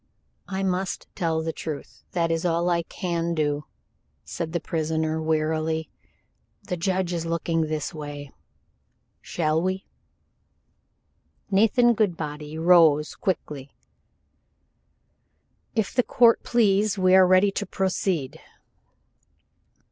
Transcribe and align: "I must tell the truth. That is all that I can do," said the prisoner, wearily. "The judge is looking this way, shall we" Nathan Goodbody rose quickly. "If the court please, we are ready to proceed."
"I 0.47 0.63
must 0.63 1.07
tell 1.13 1.43
the 1.43 1.53
truth. 1.53 2.01
That 2.13 2.31
is 2.31 2.43
all 2.43 2.65
that 2.65 2.71
I 2.71 2.81
can 2.81 3.35
do," 3.35 3.65
said 4.23 4.51
the 4.51 4.59
prisoner, 4.59 5.21
wearily. 5.21 5.91
"The 6.63 6.75
judge 6.75 7.13
is 7.13 7.27
looking 7.27 7.61
this 7.67 7.93
way, 7.93 8.31
shall 9.21 9.61
we" 9.61 9.85
Nathan 11.51 11.93
Goodbody 11.93 12.57
rose 12.57 13.13
quickly. 13.13 13.75
"If 15.75 15.93
the 15.93 16.01
court 16.01 16.41
please, 16.41 16.97
we 16.97 17.13
are 17.13 17.27
ready 17.27 17.51
to 17.51 17.65
proceed." 17.67 18.39